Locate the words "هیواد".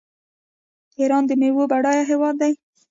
2.11-2.35